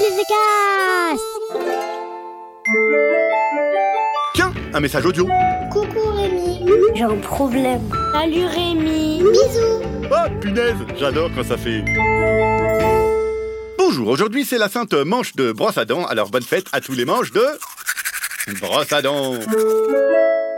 [0.00, 0.24] Billy
[4.34, 5.28] Tiens, un message audio.
[5.70, 6.64] Coucou Rémi.
[6.94, 7.82] J'ai un problème.
[8.14, 9.18] Salut Rémi.
[9.18, 9.82] Bisous.
[10.10, 11.84] Oh punaise, j'adore quand ça fait.
[13.76, 16.92] Bonjour, aujourd'hui c'est la sainte manche de brosse à dents, alors bonne fête à tous
[16.92, 17.44] les manches de
[18.58, 19.34] brosse à dents.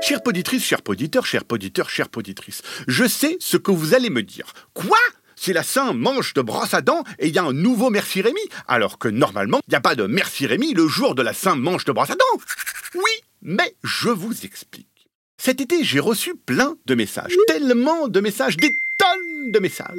[0.02, 4.22] Chère poditrice, cher poditeur, cher poditeur, chère poditrice, je sais ce que vous allez me
[4.22, 4.46] dire.
[4.72, 4.98] Quoi?
[5.42, 8.22] C'est la sainte manche de brosse à dents et il y a un nouveau Merci
[8.22, 11.32] Rémi, alors que normalement, il n'y a pas de Merci Rémi le jour de la
[11.32, 12.42] sainte manche de brosse à dents.
[12.94, 13.10] Oui,
[13.42, 14.86] mais je vous explique.
[15.38, 19.98] Cet été, j'ai reçu plein de messages, tellement de messages, des tonnes de messages.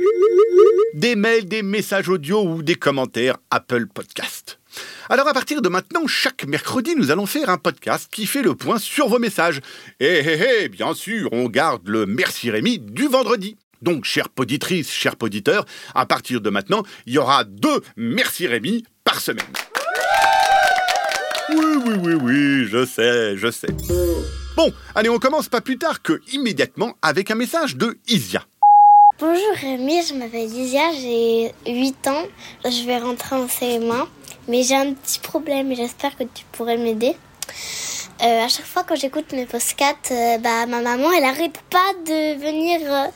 [0.94, 4.60] Des mails, des messages audio ou des commentaires Apple Podcast.
[5.10, 8.56] Alors à partir de maintenant, chaque mercredi, nous allons faire un podcast qui fait le
[8.56, 9.60] point sur vos messages.
[10.00, 13.58] Et hé hé, eh, bien sûr, on garde le Merci Rémi du vendredi.
[13.84, 18.86] Donc, chère poditrice, chers poditeurs, à partir de maintenant, il y aura deux Merci Rémi
[19.04, 19.46] par semaine.
[21.50, 23.68] Oui, oui, oui, oui, je sais, je sais.
[24.56, 28.46] Bon, allez, on commence pas plus tard que immédiatement avec un message de Isia.
[29.20, 32.26] Bonjour Rémi, je m'appelle Isia, j'ai 8 ans,
[32.64, 34.08] je vais rentrer en CM1,
[34.48, 37.18] mais j'ai un petit problème et j'espère que tu pourrais m'aider.
[38.24, 41.92] Euh, à chaque fois quand j'écoute mes podcasts, euh, bah, ma maman elle arrête pas
[42.06, 43.08] de venir euh,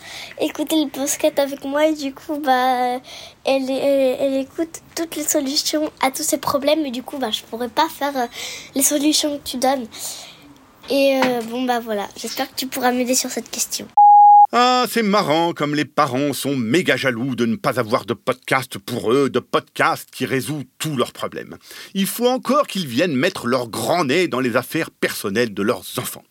[0.42, 3.00] écouter le podcast avec moi et du coup bah,
[3.46, 7.42] elle, elle, écoute toutes les solutions à tous ces problèmes et du coup bah, je
[7.44, 8.28] pourrais pas faire
[8.76, 9.88] les solutions que tu donnes.
[10.90, 13.88] Et bon bah voilà, j'espère que tu pourras m'aider sur cette question.
[14.54, 18.78] Ah, c'est marrant comme les parents sont méga jaloux de ne pas avoir de podcast
[18.78, 21.58] pour eux, de podcast qui résout tous leurs problèmes.
[21.94, 25.84] Il faut encore qu'ils viennent mettre leur grand nez dans les affaires personnelles de leurs
[25.98, 26.24] enfants.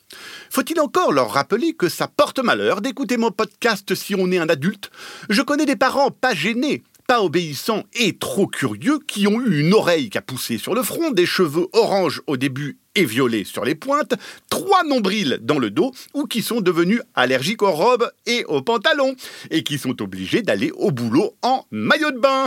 [0.49, 4.49] Faut-il encore leur rappeler que ça porte malheur d'écouter mon podcast si on est un
[4.49, 4.91] adulte?
[5.29, 9.75] Je connais des parents pas gênés pas obéissants et trop curieux qui ont eu une
[9.75, 13.65] oreille qui a poussé sur le front, des cheveux orange au début et violets sur
[13.65, 14.15] les pointes,
[14.51, 19.15] trois nombrils dans le dos ou qui sont devenus allergiques aux robes et aux pantalons
[19.51, 22.47] et qui sont obligés d'aller au boulot en maillot de bain.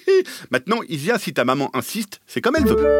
[0.50, 2.98] Maintenant, Isia, si ta maman insiste, c'est comme elle veut.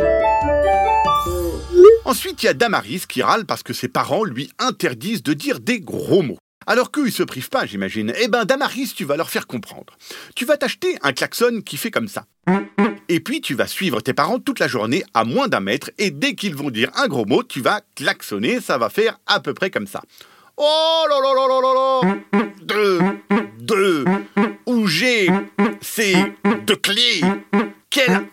[2.05, 5.61] Ensuite, il y a Damaris qui râle parce que ses parents lui interdisent de dire
[5.61, 6.39] des gros mots.
[6.69, 8.13] Alors qu'eux, ils se privent pas, j'imagine.
[8.21, 9.97] Eh ben, Damaris, tu vas leur faire comprendre.
[10.37, 12.27] Tu vas t'acheter un klaxon qui fait comme ça.
[13.09, 16.11] Et puis, tu vas suivre tes parents toute la journée à moins d'un mètre, et
[16.11, 19.55] dès qu'ils vont dire un gros mot, tu vas klaxonner, ça va faire à peu
[19.55, 20.03] près comme ça.
[20.59, 23.01] Oh là là là là là Deux,
[23.61, 24.05] deux,
[24.67, 25.31] ou j'ai,
[25.81, 26.35] c'est
[26.67, 27.23] deux clés.
[27.89, 28.27] Quelle...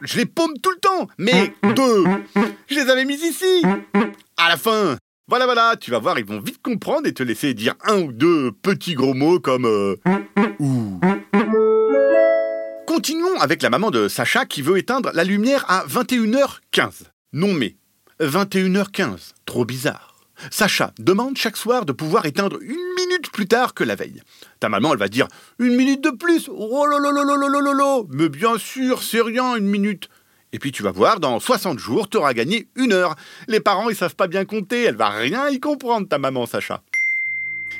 [0.00, 2.04] Je les paume tout le temps, mais deux,
[2.68, 3.62] je les avais mis ici.
[4.38, 4.96] À la fin,
[5.28, 8.12] voilà, voilà, tu vas voir, ils vont vite comprendre et te laisser dire un ou
[8.12, 9.96] deux petits gros mots comme euh,
[10.60, 11.00] ou.
[12.86, 17.06] Continuons avec la maman de Sacha qui veut éteindre la lumière à 21h15.
[17.32, 17.74] Non mais,
[18.20, 20.14] 21h15, trop bizarre.
[20.52, 24.22] Sacha demande chaque soir de pouvoir éteindre une minute plus tard que la veille.
[24.60, 25.26] Ta maman, elle va dire
[25.58, 26.48] une minute de plus.
[26.48, 26.86] Oh
[28.10, 30.08] Mais bien sûr, c'est rien une minute.
[30.56, 33.14] Et puis tu vas voir, dans 60 jours, tu auras gagné une heure.
[33.46, 36.80] Les parents, ils savent pas bien compter, elle va rien y comprendre, ta maman, Sacha.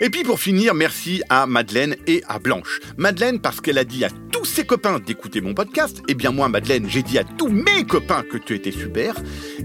[0.03, 2.81] Et puis pour finir, merci à Madeleine et à Blanche.
[2.99, 6.03] Madeleine parce qu'elle a dit à tous ses copains d'écouter mon podcast.
[6.07, 9.15] Et bien moi, Madeleine, j'ai dit à tous mes copains que tu étais super.